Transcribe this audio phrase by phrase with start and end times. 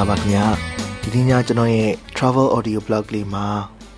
[0.00, 0.66] အားလုံးပဲမင်္ဂလာပါခင်
[1.02, 3.46] ဗျာဒီနေ့ညကျွန်တော်ရဲ့ travel audio blog လေးမှာ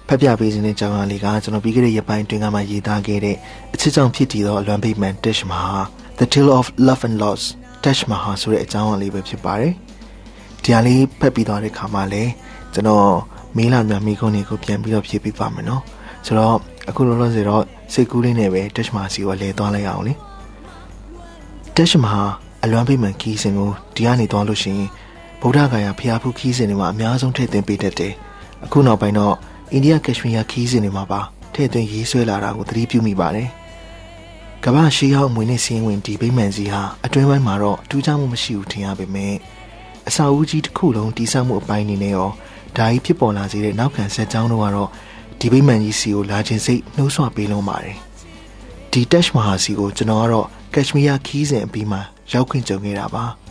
[0.09, 3.37] ဖတ်ပြပေးခြင်းတဲ့ကြောင်းအရာလေးကကျွန်တော်ပြီးခဲ့တဲ့ရက်ပိုင်းတွင်ကမှရေးသားခဲ့တဲ့
[3.75, 5.63] အချစ်ကြောင့်ဖြစ်တည်သောအလွန်ပိတ်မှန် Dash မှာ
[6.19, 7.43] The Tale of Love and Loss
[7.85, 9.73] Dash မှာဆိုတဲ့အကြောင်းအရာလေးပဲဖြစ်ပါတယ်
[10.63, 12.31] ဒီဟာလေးဖတ်ပြီးသွားတဲ့ခါမှာလည်း
[12.75, 13.09] ကျွန်တော်
[13.57, 15.83] မေးလာများမိကုန်းတွေကိုပြန်ပြီးတော့ဖြည့်ပေးပါမယ်နော်
[16.27, 16.57] ဆိုတော့
[16.89, 20.13] အခုလောလောဆယ်တော့စိတ်ကူးလေးနဲ့ပဲ Dash မှာစီကိုလဲသွားလိုက်အောင်လေ
[21.77, 22.15] Dash မှာ
[22.63, 24.91] အလွန်ပိတ်မှန်ခီးစဉ်ကိုဒီကနေသွားလို့ရှိရင်
[25.45, 28.13] ဗုဒ္ဓဂါယာဖျားဖူးခီးစဉ်တွေမှာအများဆုံးထည့်သွင်းပေးတတ်တယ်။
[28.65, 29.35] အခုနောက်ပိုင်းတော့
[29.73, 31.21] အိန္ဒိယကက်ရှမီးယားခီးစဉ်တွေမှာပါ
[31.55, 33.49] ထည့်သွင်းရေးဆွဲလာတာကိုသတိပြုမိပါတယ်။
[34.65, 39.35] ကမ္ဘာရှေးဟောင်းမွေနဲ့စင်းဝင်ဒီဗိမှန်စီဟာအတွင်းပိုင်းမှာတော့ထူးခြားမှုမရှိဘူးထင်ရပေမဲ့
[40.09, 42.31] အစာအုပ်ကြီးတစ်ခုလုံးတိစောက်မှုအပိုင်းနေနဲ့ရော
[42.77, 44.91] ဒါကြီးဖြစ်ပေါ်လာစေတဲ့နောက်ခံဆက်ကြောင်းတို့ကတော့
[45.41, 47.97] ဒီဗိမှန်ကြီးစီကိုလာခြင်းစိတ်နှိုးဆွပေးလုံးပါတယ်။
[48.93, 52.01] ဒီတက်ရှ်မဟာစီကိုကျွန်တော်ကတော့ကက်ရှမီးယားခီးစဉ်အပြီးမှာ
[52.33, 53.27] ရောက်ခွင့်ကြုံခဲ့တာပါ။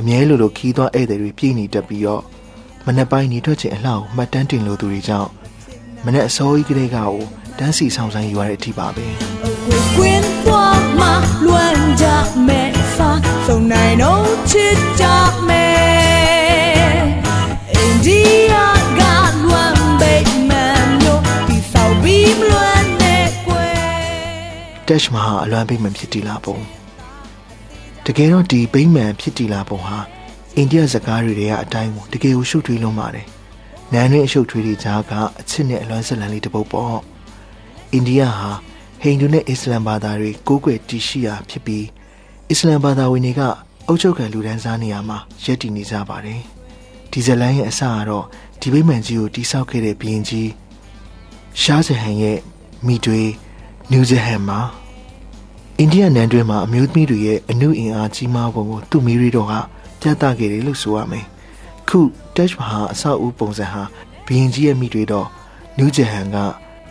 [0.00, 2.22] အမြဲလိုလိုခီးသွားဧည့်သည်တွေပြည့်နေတတ်ပြီးတော့
[2.86, 5.30] မနေ့ပိုင်းနေထွက်ခြင်းအလှကိုမှတ်တမ်းတင်လို့သူတွေကြောင့်
[6.04, 7.12] မနေ့အစောကြီးကလေးကကို
[7.58, 9.06] တန်းစီဆောင်ဆိုင်ယူရတဲ့အထိပါပဲ
[9.96, 11.06] ကွင်းသွားမှ
[11.44, 12.06] လွမ်းကြ
[12.46, 13.10] မဲ့စာ
[13.46, 15.04] သုံးနိုင်တော့ချစ်ကြ
[15.48, 16.98] မဲ့
[17.74, 18.20] အိန္ဒိ
[18.52, 18.54] ယ
[18.98, 19.00] က
[19.48, 23.76] လွမ်းပိတ်မှန်မျိုးဒီဆောက်ပြီးမလွမ်းနဲ့ကွယ်
[24.88, 26.58] တက်ရှ်မှာအလွမ်းပိတ်မှန်ဖြစ်တည်လာပုံ
[28.10, 29.98] တကယ်တော့ဒီဗိမာန်ဖြစ်တည်လာပုံဟာ
[30.56, 33.26] အိန္ဒိယစကားတွေရဲ့အတိုင်းကိုတကယ်ကိုရှုပ်ထွေးလုံးပါတယ်။
[33.92, 36.96] နန်းရင်းအရှုပ်ထွေးတွေကြားကအချစ်နဲ့အလွမ်းဆက်လန်လေးတစ်ပုဒ်ပေါ့။
[37.92, 38.50] အိန္ဒိယဟာ
[39.00, 41.86] ဟိန္ဒူနဲ့အစ္စလမ်ဘာသာတွေကိုးကွယ်တည်ရှိရာဖြစ်ပြီး
[42.50, 43.40] အစ္စလမ်ဘာသာဝင်တွေက
[43.86, 46.40] အုပ်ချုပ်ခံလူဒန်းစားနေရာမှာရည်တည်နေကြပါတယ်။
[47.12, 48.24] ဒီဇလန်ရဲ့အစကတော့
[48.60, 50.50] ဒီဗိမာန်ကြီးကိုတိစောက်ခဲ့တဲ့ဘုရင်ကြီး
[51.62, 52.38] ရှားဇဟန်ရဲ့
[52.86, 53.22] မိတွေ
[53.90, 54.60] နယူးဇဟန်မှာ
[55.80, 59.54] အိန္ဒိယနန်းတွင်းမှာအမျိုးသမီးတွေရဲ့အမှုအင်အားကြီးမားပုံကိုသူ့မိရီတော်က
[60.00, 61.24] ပြသခဲ့တယ်လို့ဆိုရမယ်။
[61.88, 61.98] ခု
[62.36, 63.82] တက်မဟာအဆောက်အဦပုံစံဟာ
[64.26, 65.26] ဘီရင်ကြီးရဲ့မိတွေတော့
[65.78, 66.36] နူးဂျဟန်က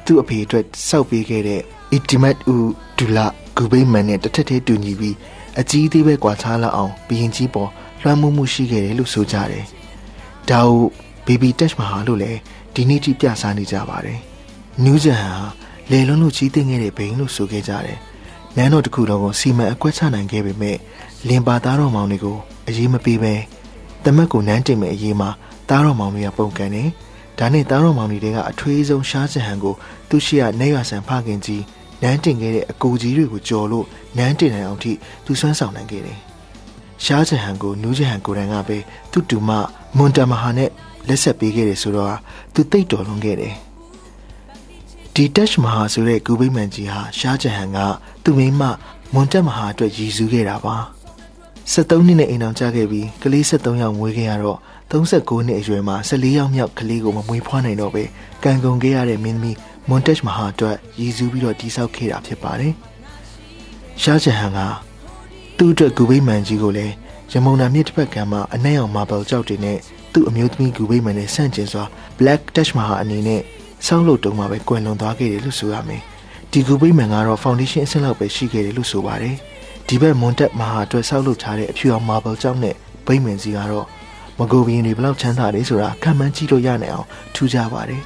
[0.06, 1.62] သူ့အဖေအတွက်စောက်ပေးခဲ့တဲ့
[1.92, 3.26] အီတီမတ်ဦးဒူလာ
[3.56, 5.16] ဂူဘိမန်နဲ့တစ်ထက်တည်းတူညီပြီး
[5.60, 7.70] အကြီးသေးပဲကွာခြားလောက်အောင်ဘီရင်ကြီးပေါ်
[8.02, 9.66] လွှမ်းမိုးမှုရှိခဲ့တယ်လို့ဆိုကြတယ်။
[10.50, 10.82] ဒါကို
[11.26, 12.40] ဘေဘီတက်မဟာလို့လည်း
[12.76, 14.20] ဒီနေ့ထိပြသနေကြပါတယ်။
[14.84, 15.46] နူးဂျဟန်ဟာ
[15.92, 18.00] လေလုံးလို့ကြီးသိငယ်တဲ့ဘိန်းလို့ဆိုခဲ့ကြတယ်။
[18.58, 20.78] နန်းတော်တစ်ခုလုံးကိုစီမံအကွက်ချနိုင်ခဲ့ပေမဲ့
[21.28, 22.38] လင်ပါသားတော်မောင်တွေကို
[22.68, 23.34] အရေးမပေးပဲ
[24.04, 25.30] တမက်ကိုနန်းတင်မဲ့အရေးမှာ
[25.70, 26.90] သားတော်မောင်တွေကပုံကန်တယ်။
[27.40, 29.76] ဒါနဲ့သားတော်မောင်တွေကအထွေးဆုံးရှားစဟန်ကို
[30.10, 31.64] သူရှိရနေရဆန်ဖခင်ကြီး
[32.02, 33.86] နန်းတင်ခဲ့တဲ့အကူကြီးတွေကိုကြော်လို့
[34.18, 34.92] နန်းတင်နိုင်အောင်ထိ
[35.26, 36.18] သူဆွမ်းဆောင်နိုင်ခဲ့တယ်။
[37.06, 38.78] ရှားစဟန်ကိုနူးစဟန်ကိုယ်တိုင်ကပဲ
[39.12, 39.50] သူ့တူမ
[39.98, 40.70] မွန်တမဟာနဲ့
[41.08, 42.16] လက်ဆက်ပေးခဲ့တယ်ဆိုတော့
[42.54, 43.56] သူတိတ်တော်လွန်ခဲ့တယ်။
[45.20, 47.78] ဒီတက်မဟာဆိုတဲ့ဂူဘိမှန်ကြီးဟာရှားဂျဟန်က
[48.24, 48.62] သူ့မိမ
[49.14, 50.76] မွန်တက်မဟာအတွက်ရည်စူးခဲ့တာပါ
[51.74, 54.60] 73နှစ်နဲ့အိမ်အောင်ကြခဲ့ပြီးကလေး73ယောက်မွေးခဲ့ရတော့
[54.92, 58.04] 39နှစ်အရွယ်မှာ14ယောက်မြောက်ကလေးကိုမမွေးဖွားနိုင်တော့ပဲ
[58.44, 59.58] ကံကုန်ခဲ့ရတဲ့မင်းသမီး
[59.90, 62.74] မွန်တက်မဟာအတွက်ရည်စူးပြီးတော့တိဆောက်ခဲ့တာဖြစ်ပါတယ်
[64.02, 64.60] ရှားဂျဟန်က
[65.58, 66.94] သူ့အတွက်ဂူဘိမှန်ကြီးကိုလည်း
[67.32, 69.78] ရမုံနာမြစ်တစ်ဖက်ကမ်းမှာအနှဲ့အောင်မာဘယ်ကြောက်တွေနဲ့
[70.14, 71.84] သူ့အမျိုးသမီးဂူဘိမှန်နဲ့ဆန့်ကျင်စွာ
[72.20, 73.42] Black Touch မဟာအနေနဲ့
[73.86, 76.02] ဆောက်လုပ်တုံးမှာပဲကွယ်လွန်သွားခဲ့တယ်လို့ဆိုရမယ်
[76.52, 79.36] ဒီကူပိမန်ကတော့ foundation အဆင့်လောက်ပဲရှိခဲ့တယ်လို့ဆိုပါတယ်
[79.88, 82.76] ဒီဘက်မွန်တက်မဟာအတွက်ဆောက်လုပ်ထားတဲ့အဖြူအောင် marble ကြောင့်နဲ့
[83.06, 83.86] ဗိမန်စီကတော့
[84.40, 88.02] မဂိုဘီယင်တွေဘလောက်ချမ်းသာတယ်ဆိုတာခံမှန်းကြည့်လို့ရနိုင်အောင်ထူးခြားပါတယ်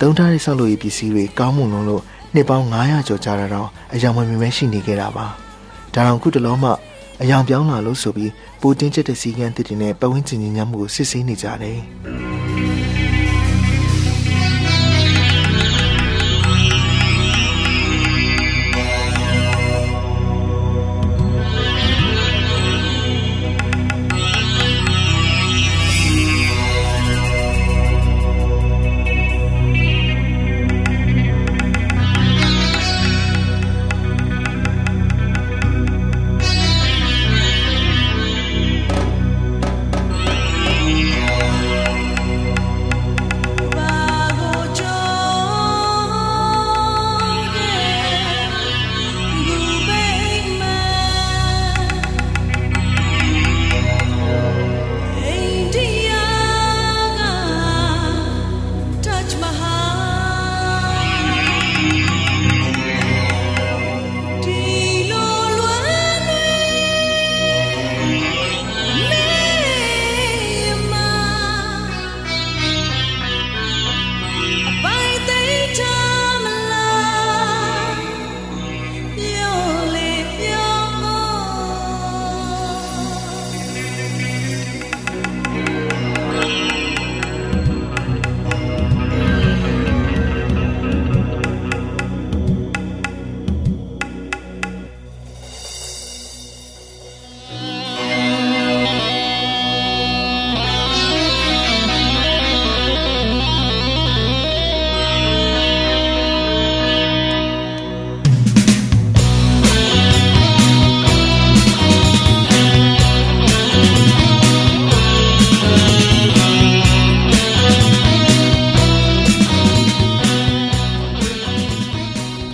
[0.00, 2.02] တုံးထားတဲ့ဆောက်လုပ်ရေးပစ္စည်းတွေကောင်းမွန်လုံးလို့
[2.34, 5.26] နှစ်ပေါင်း900ကျော်ကြာတော့အယောင်မမြင်မဲရှိနေခဲ့တာပါ
[5.94, 6.70] ဒါတောင်ခုတလုံးမှ
[7.22, 11.78] အယောင်ပြောင်းလာလို့ဆိုပြီးပိုတင်းကျက်တဲ့စီကန်းတစ်တွေနဲ့ပဝင်းကျင်ညံ့မှုကိုစစ်ဆေးနေကြတယ်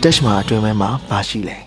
[0.08, 1.58] တက်ရှ်မှာအတွင်းမှာပါရှိလဲ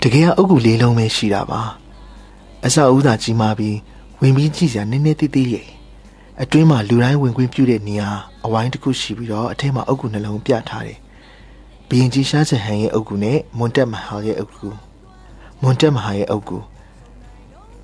[0.00, 1.62] တကယ်အုပ်ကူလေးလုံးပဲရှိတာပါ
[2.66, 3.76] အဆောက်အဦသာကြီးမားပြီး
[4.20, 5.68] ဝင်ပြီးကြည့်စရာနည်းနည်းသေးသေးရဲ့
[6.42, 8.08] အတွင်းမှာလူတိုင်းဝင်ခွင့်ပြုတဲ့နေရာ
[8.44, 10.98] အဝိုင်းတစ်ခုရှိပြီးတော့အထက်မှာအုပ်ကူနှလုံးပြထားတယ်
[11.88, 14.68] ဘီရင်ကြီးရှားချဟန်ရဲ့အုပ်ကူနဲ့မွန်တက်မဟာရဲ့အုပ်ကူ
[15.62, 16.58] မွန်တက်မဟာရဲ့အုပ်ကူ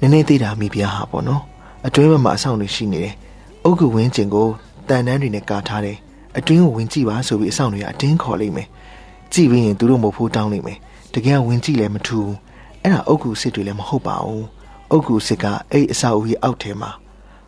[0.00, 1.42] နည်းနည်းသေးတာမိပြားဟာပေါ့နော်
[1.86, 3.14] အတွင်းမှာအဆောင်တွေရှိနေတယ်
[3.64, 4.48] အုပ်ကူဝင်းကျင်ကို
[4.88, 5.98] တန်တန်းတွေနဲ့ကာထားတယ်
[6.38, 8.68] အတွင်းကိုဝင်ကြည့်ပါဆိုပြီးအဆောင်တွေကအတင်းခေါ်လိုက်မယ်
[9.32, 10.78] ကြည့်ပြီးရင်သူတို့မဖို့တောင်းလိုက်မယ်
[11.14, 12.36] တကယ်ဝင်ကြည့်လည်းမထူဘူး
[12.82, 14.46] အဲ့ဒါအုတ်ကူစစ်တွေလည်းမဟုတ်ပါဘူး
[14.90, 16.90] အုတ်ကူစစ်ကအဲ့အဆောက်အဦရဲ့အောက်ထဲမှာ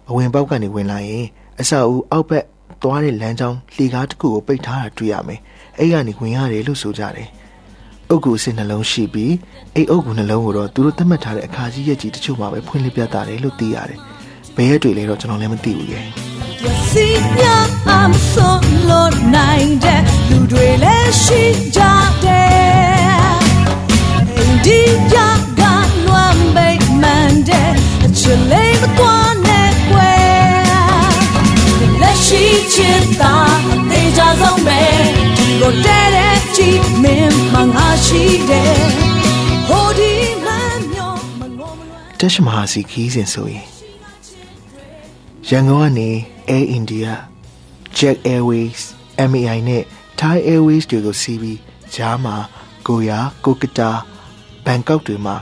[0.08, 1.26] အဝင်ပေါက်ကနေဝင်လာရင်
[1.60, 2.44] အဆောက်အဦအောက်ဘက်
[2.82, 5.40] သွားတဲ့လမ်းကြောင်းလှေကားတစ်ခုကိုပိတ်ထားတာတွေ့ရမယ်
[5.78, 7.28] အဲ့ကနေဝင်ရတယ်လို့ဆိုကြတယ်
[8.08, 9.32] အုတ်ကူစစ်နှလုံးရှိပြီး
[9.74, 14.00] အဲ့အုတ်ကူနှလုံးကိုတော့သူတို့သတ်မှတ်ထားတဲ့အခါကြီးရက်ကြီးတချို့မှာပဲဖွင့်လှစ်ပြတာတယ်လို့သိရတယ်
[14.56, 16.23] ဘယ်ရက်တွေလဲတော့ကျွန်တော်လည်းမသိဘူးရဲ့
[16.90, 17.08] စီ
[17.40, 17.56] ညာ
[17.88, 18.56] အမ်ဆို
[18.88, 21.42] လို့နိုင်တဲ့လူတွေလည်းရှိ
[21.76, 21.80] ကြ
[22.24, 23.44] တယ်
[24.36, 24.80] အိန္ဒိ
[25.14, 25.16] ယ
[25.60, 25.62] က
[26.06, 27.72] လွမ်းပိတ်မှန်တဲ့
[28.04, 31.12] အချစ်လေးမကွာနဲ့ကွယ်
[32.00, 32.44] လက်ရှိ
[32.74, 33.36] ချစ်တာ
[33.70, 34.82] အသေးချဆုံးပဲ
[35.36, 36.68] ဒီကိုတဲတဲ့ချီ
[37.02, 38.78] မင်းမငါရှိတယ်
[39.68, 40.12] ဟိုဒီ
[40.44, 40.52] မှ
[40.92, 43.66] မျောမငိုမလွယ်တက်ရှမဟာစီခီးစဉ်ဆိုရင်
[45.48, 46.10] ရန်ကုန်ကနေ
[46.48, 47.12] Air India,
[47.96, 48.80] Jet Airways,
[49.30, 49.82] MAI နဲ့
[50.20, 51.58] Thai Airways တွေကိုစီးပြီး
[51.94, 52.36] ဂျားမှာ
[52.86, 53.90] ကိုယာကိုကတာ
[54.64, 55.34] ဘန်ကောက်တွေမှာ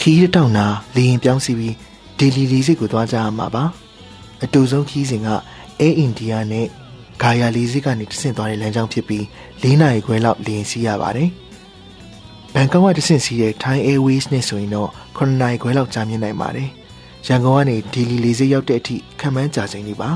[0.00, 0.66] ခီးတောင်နာ
[0.96, 1.74] လေရင်ပြောင်းစီးပြီး
[2.18, 3.64] ဒေလီလေးစိတ်ကိုသွားကြရမှာပါ
[4.44, 5.28] အတူဆုံးခီးစဉ်က
[5.80, 6.66] Air India နဲ့
[7.22, 9.24] ဂါယာလေးစိတ်ကနေတဆင့်သွားတဲ့လမ်းကြောင်းဖြစ်ပြီး
[9.62, 11.30] ၄နာရီခွဲလောက်လေရင်စီးရပါတယ်
[12.54, 16.68] ဘန်ကောက်ကတဆင့်စီးတဲ့ Thai Airways နဲ့ဆိုရင်တော့9နာရီခွဲလောက်ကြာမြင့်နိုင်ပါတယ်
[17.26, 20.10] ရန်ကုန်ကနေဒေလီလေးစိတ်ရောက်တဲ့အထိခံမှန်းကြာချိန်လေးပါ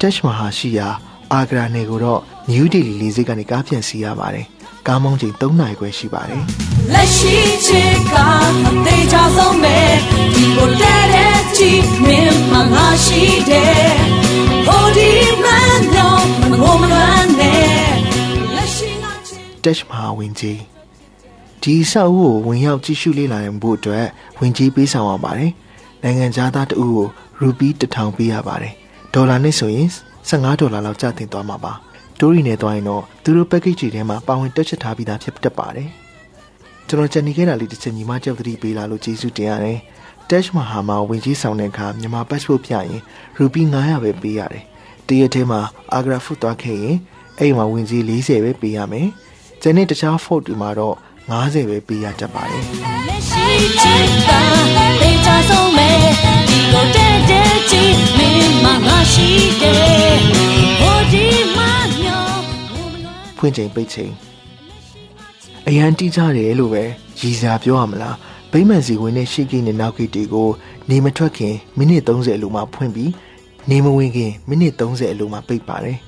[0.00, 0.88] တက်ရှ်မဟာရှိရာ
[1.32, 4.46] အာဂရာနယ်ကိုတော့နယူးဒေလီလေးစိတ်ကနေကားပြန်စီးရပါတယ်။
[4.86, 6.42] ကားမောင်းချိန်3နာရီခွဲရှိပါတယ်။
[6.92, 8.14] လက်ရှိချစ်က
[8.66, 9.78] အသေးချဆုံးပဲ
[10.34, 11.70] ဒီကိုတဲ့တဲ့ချီ
[12.04, 13.90] မင်းမငါရှိတယ်။
[14.66, 15.10] ဟိုဒီ
[15.44, 17.88] မန်တော့မငိုမလွမ်းနဲ့
[18.54, 20.60] လက်ရှိငါချစ်တက်ရှ်မဟာဝင်ကြီး
[21.62, 24.06] ဒီဆောက်ကိုဝင်ရောက်ကြည့်ရှုလေ့လာရင်ဖို့အတွက်
[24.38, 25.50] ဝင်ကြီးပေးဆောင်ရပါတယ်။
[26.02, 27.06] နိုင်ငံသားတဦးကို
[27.40, 28.74] ရူပီ1000ပေးရပါတယ်
[29.14, 29.88] ဒေါ်လာနဲ့ဆိုရင်
[30.28, 31.72] 15ဒေါ်လာလောက်ကျတင်သွားမှာပါ
[32.20, 35.88] တိုးရီနဲ့သွားရင်တော့သူတို့ package တွေထဲမှာပါဝင်တက်ချက်ထားပြီးသားဖြစ်တတ်ပါတယ်
[36.88, 39.78] ကျွန်တော်ကြံနေခဲ့တာလေးတစ်ချက်ညီမကြောက်တတိပေးလာလို့ကျေးဇူးတင်ရတယ်
[40.30, 42.88] Dash မှာဟာမှာဝင်ကြီးဆောင်တဲ့အခါမြန်မာ passport ပြရင်
[43.38, 44.64] ရူပီ900ပဲပေးရတယ်
[45.08, 45.60] တရက်ထဲမှာ
[45.92, 46.96] အာဂရာဖုသွားခဲ့ရင်
[47.38, 49.08] အဲ့မှာဝင်ကြီး40ပဲပေးရမယ်
[49.62, 50.96] ကျန်တဲ့တခြား fort တွေမှာတော့
[51.30, 52.64] 90ပဲပေးရတတ်ပါတယ်
[63.36, 64.12] ဖွင့်ချိန်ပိတ်ချိန်
[65.68, 66.84] အရန်တီးကြတယ်လို့ပဲ
[67.20, 68.16] ရည်စားပြောရမလား
[68.52, 70.48] ဗိမ္မာန်စီဝင်တဲ့ရှေ့ကိနဲ့နောက်ကိတွေကို
[70.90, 73.10] နေမထွက်ခင်မိနစ်30အလိုမှဖွင့်ပြီး
[73.70, 75.98] နေမဝင်ခင်မိနစ်30အလိုမှပိတ်ပါတယ်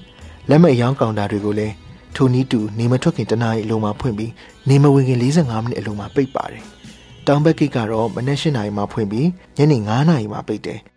[0.49, 1.75] လက်မဲ့ရောင်းကောင်တာတွေကိုလည်း
[2.17, 4.33] ထိုနည်းတူနေမထွက်ခင်တနားရီအလုံးမှာဖွင့်ပြီး
[4.69, 6.65] နေမဝင်ခင်45မိနစ်အလုံးမှာပိတ်ပါတယ်။
[7.27, 10.81] တောင်ဘက်ကိတ်ကတော့မနက်၈နာရီမှာဖွင့်ပြီးညနေ9နာရီမှာပိတ်တယ်။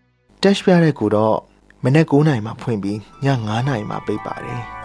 [0.46, 1.38] တက်ပြတဲ့ကိုတော့
[1.84, 4.62] မနက်9နာရီမှာဖွင့်ပြီးည9နာရီမှာပိတ်ပါတယ်။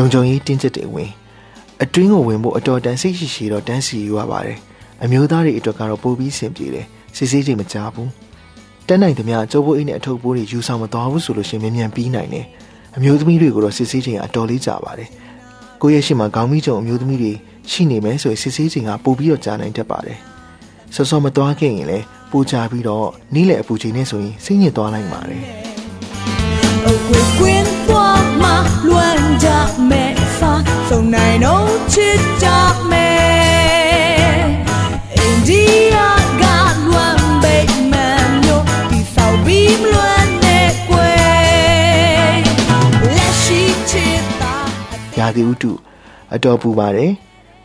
[0.00, 1.10] လုံခြုံရေးတင်းကျပ်တွေဝင်
[1.82, 4.58] အတွင်းကိုဝင်ဖို့အတော်တန်စိတ်ရှိရှိတော့တန်းစီယူရပါတယ်
[5.04, 8.10] အမျိုးသားတွေအတွက်ကတော့ပိုပြီးဆင်ပြေတယ်စစ်ဆေးချိန်မကြဘူး
[8.86, 12.46] တက်နိုင်သမျှကျိုးပိုးအိတ်နဲ့အထုပ်ပိုးတွေယူဆောင်မသွားဘူးဆိုလို့ရှိရင်မြန်မြန်ပြီးနိုင်တယ်
[12.96, 15.08] အမျိုးသမီးတွေကိုတော့စစ်ဆေးချိန်ကအတော်လေးကြာပါတယ်
[15.82, 17.32] ကိုရဲ့ရှိမှာခေါင်းမီးကြုံအမျိုးသမီးတွေ
[17.70, 20.18] ရှိနေမယ်ဆိုရင်စစ်ဆေးချိန်ကပိုပြီးတော့ကြာနိုင်တတ်ပါတယ်
[20.94, 25.69] စောစောမသွားခဲ့ရင်လည်းပိုချပြီးတော့နီးလေအပူချိန်နဲ့ဆိုရင်စိတ်ညစ်သွားနိုင်ပါတယ်
[45.36, 45.72] သီဥတု
[46.34, 47.12] အတော်ပူပါတယ်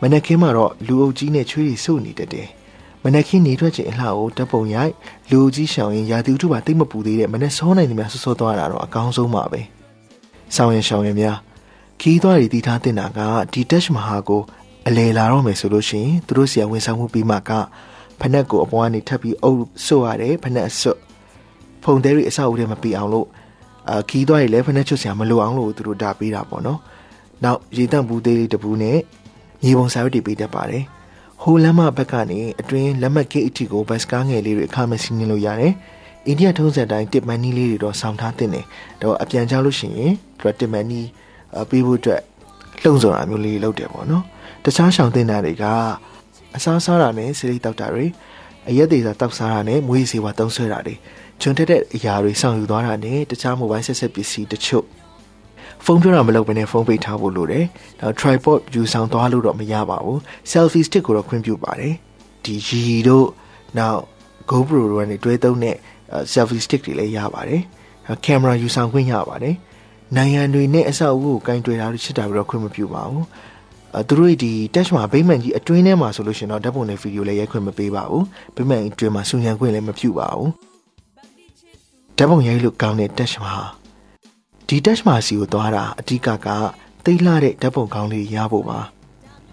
[0.02, 2.50] မနက်ခင်းမှာတော့လူအုပ်ကြီးနဲ့ချွေးရီစုနေတတ်တယ်
[3.04, 4.94] မမနက်ခင်းနေထွက်ချိန်အလှကိုတပ်ပုံရိုက်
[5.32, 9.62] လူကြီးရှောင်ရင်ရာသီဥတုပါတိတ်မပူသေးတဲ့မနက်စောနိုင်တယ်များဆော့ဆော့သွားတာတော့အကောင်းဆုံးပါပဲ
[10.56, 11.38] ဆောင်းရရှောင်ရင်များ
[12.02, 13.20] ခီးသွားတွေတည်ထားတင်တာက
[13.54, 14.42] ဒီတက်ရှ်မဟာကို
[14.88, 17.52] အလဲလာတော့မယ်ဆိုလို့ရှိရင်သူတို့စီကဝန်ဆောင်မှုပြီးမှက
[18.20, 21.00] ဖနက်ကိုအပေါ်ကနေထပ်ပြီးအုပ်ဆွတ်ရတယ်ဖနက်ဆွတ်
[21.84, 23.28] ဖုန်သေးရီအဆောက်အဦထဲမှာပြီးအောင်လို့
[23.90, 26.80] အာခီးသွားတွေလည်းဖနက်ချွတ်စရာမလိုအောင်လို့သူတို့ဒါပေးတာပေါ့နော်
[27.44, 28.98] နောက်ရေတန့်ဘူးသေးလေးတစ်ဘူးနဲ့
[29.63, 30.84] မြေပုံစာရွက်တွေပေးတတ်ပါတယ်
[31.42, 35.74] ဟိုလမ်းမဘက်ကနေအတွင်းလက်မှတ်ကိတ်အထိကိုဘတ်စကားငယ်လေးတွေအခမဲ့စီးနင်းလို့ရတယ်
[36.27, 38.65] အိန္ဒိယထုံးစံတိုင်းတစ်မန်နီလေးတွေတော့ဆောင်းထားတင်တယ်
[39.01, 41.01] တော့အပြန်ကြလို့ရှိရင်သူကတစ်မန်နီ
[41.70, 42.22] ပေးဖို့အတွက်
[42.84, 44.24] လှုံ့ဆော်တာမျိုးလေးလုပ်တယ်ပေါ့နော်
[44.63, 45.65] တခြားရှောင်တင်တာတွေက
[46.56, 48.06] အစားစားတာနဲ့စီရိတောက်တာတွေ
[48.70, 50.96] အရက်သေးစာတောက်စားတာနဲ့မွေးစီဝါတုံးဆွဲတာတွေ
[51.42, 54.86] ကျွန်းတက်တဲ့အရာတွေစောင့်ယူသွားတာနဲ့တခြားမိုဘိုင်းဆက်ဆက်ပစ္စည်းတချို့
[55.84, 57.65] ဖုန်းပြောတာမလုပ်ဘဲနဲ့ဖုန်းပိတ်ထားဖို့လိုတယ်။
[58.00, 60.17] နောက် tripod ယူဆောင်သွားလို့တော့မရပါဘူး။
[60.51, 61.94] selfie stick ကိုတော့ခွင့်ပြုပါတယ်။
[62.46, 63.27] ဒီရီတို့
[63.77, 64.00] နောက်
[64.50, 65.75] GoPro တို့ကနေတွဲသုံးတဲ့
[66.34, 67.62] selfie stick တွေလည်းရပါတယ်။
[68.25, 69.55] camera ယူဆောင်ခွင့်ရပါတယ်။
[70.15, 73.24] နိုင်ငံတွေနဲ့အဆောက်အဦကိုကင်တွယ်တာတွေချစ်တာပြီးတော့ခွင့်မပြုပါဘူး။
[73.96, 78.24] အဲသူတို့ဒီ touch မှာဗိမ္မာန်ကြီးအတွင်းထဲမှာဆိုလို့ရှိရင်တော့ဓာတ်ပုံနဲ့ဗီဒီယိုလည်းရိုက်ခွင့်မပေးပါဘူး။
[78.55, 80.50] ဗိမ္မာန်အတွင်းမှာစူညံခွင့်လည်းမပြုပါဘူး။
[82.17, 83.55] ဓာတ်ပုံရိုက်လို့ကောင်းတဲ့ touch မှာ
[84.68, 86.48] ဒီ touch မှာစီကိုသွားတာအဓိကက
[87.04, 88.80] သိလှတဲ့ဓာတ်ပုံကောင်းလေးရဖို့ပါ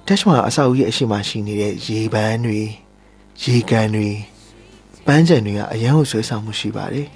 [0.07, 2.61] touch မှာအဆောက်အဦရဲ့အရှိမရှိနေတဲ့ရေပန်းတွေ
[3.42, 4.09] ရေကန်တွေ
[5.07, 7.09] ပန်းချံတွေကအရန်ကိုဆွဲဆောင်မှုရှိပါတယ်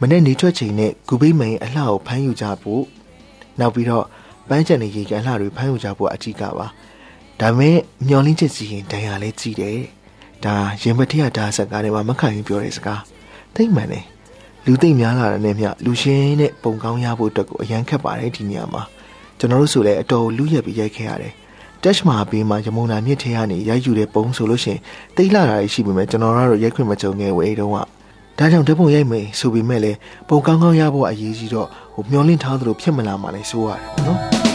[0.00, 2.84] မနေ့နေထွက်ချိန်နဲ့ဂူဘိမိန်အလှကိုဖမ်းယူကြဖို့
[3.60, 4.04] နောက်ပြီးတော့
[4.48, 6.66] ပန်းချံတွေရေကန်လှတွေဖမ်းယူကြဖို့အဓိကပါ
[7.40, 9.78] ဒါမဲ့မျောလင်းချက်စီရင်တန်ရလဲကြည့်တယ်
[10.44, 13.00] ဒါရင်ပတိယဒါစကားတွေမှာမခံရင်ပြောတဲ့စကား
[13.54, 14.04] သိမ့်မှန်တယ်
[14.66, 18.82] လူသိမ့်များလာတဲ့နဲ့မြလူရှင်းတဲ့ပုံကောင်းရဖို့အတွက်ကိုအရန်ခက်ပါတယ်ဒီနေရာမှာ
[19.38, 21.32] ကျွန်တော်တို့ဆိုလည်းအတော်လူရက်ပြီးရိုက်ခဲ့ရတယ်
[21.82, 24.80] တက်ရှ်မာဘေးမှာရမုံနာမြစ်ထဲကနေရိုက်ယူတဲ့ပုံဆိုလို့ရှိရင်
[25.16, 27.76] တိတ်လာတာရှိပေမဲ့ကျွန်တော်တို့ရိုက်ခွင့်မကြုံခဲ့ဝေတုံးက
[28.38, 29.98] ဒါကြောင့်ဓာတ်ပုံရိုက်မယ်ဆိုပေမဲ့လည်း
[30.28, 34.49] ပုံကောင်းကောင်းရဖို့အရေးကြီးတော့ဟိုမျောလင့်ထားသလိုဖြစ်မလာမှလည်းဆိုရတယ်နော်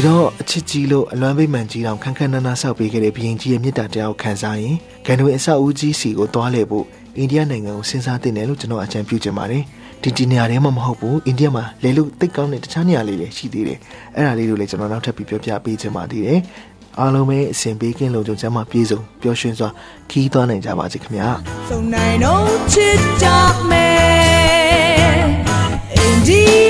[0.00, 4.76] ဒီတော့အချစ်ကြီးလို့အလွမ်းပိတ်မှန်ကြီးတောင်ခန်းခန်းနားနားဆောက်ပေးခဲ့တဲ့ဘရင်ကြီးရဲ့မြစ်တာတရားကိုခံစားရင်
[5.06, 9.62] ဂန်ဒွေအဆောက်အဦးကြီးစီကိုသွားလေဖို့အိန္ဒိယနိုင်ငံကိုစဉ်းစားသင့်တယ်လို့ကျွန်တော်အကြံပြုချင်ပါတယ်
[10.02, 13.78] ဒီဒီနေရာထဲမှာမဟုတ်ဘူးအိန္ဒိယမှာလေလို့တိတ်ကောင်းတဲ့တခြားနေရာလေးတွေရှိသေးတယ်
[14.16, 16.38] အဲ့ဒါလေးတွေလည်းကျွန်တော်နောက်ထပ်ပြီးပြောပြပေးချင်ပါသေးတယ်
[16.98, 19.68] အားလုံးပဲအစဉ်ပေးကင်းလုံခြုံချမ်းသာပြည့်စုံပျော်ရွှင်စွာ
[20.10, 21.28] ခီးသွားနိုင်ကြပါစေခင်ဗျာ
[21.68, 23.26] စုံနိုင်တော့ချစ်ကြ
[23.70, 25.20] မယ်
[25.94, 26.42] အိန္ဒိ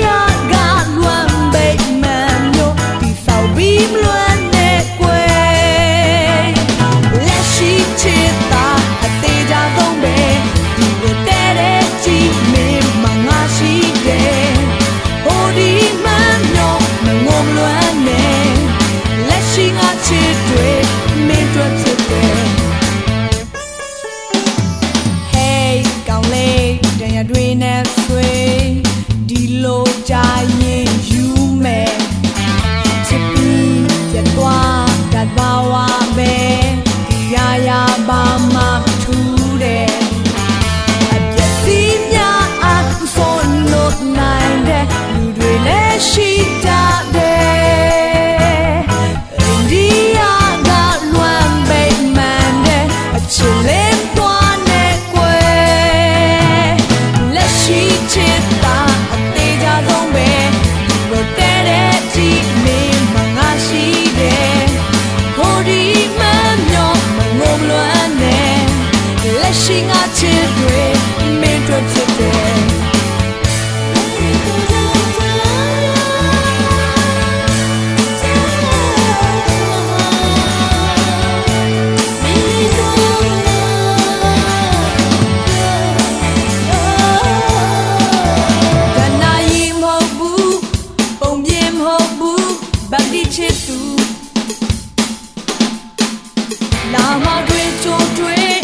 [97.49, 98.59] တွေးကြိုးတွေး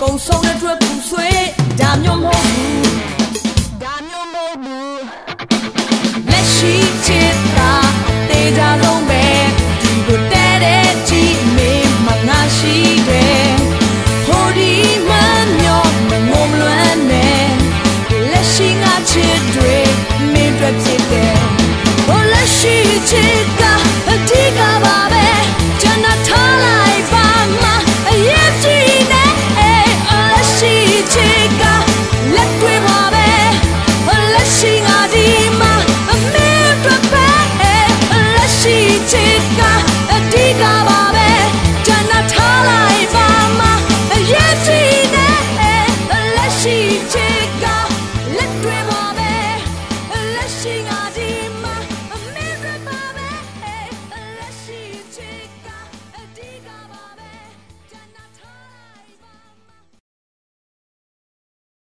[0.00, 1.42] ကုံဆုံးတဲ့အတွက်ပူဆွေး
[1.80, 3.21] ဒါမျိုးမဟုတ်ဘူး